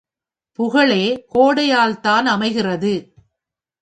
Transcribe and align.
புகழே 0.59 1.25
கொடையால்தான் 1.35 2.25
அமைகிறது. 2.25 2.93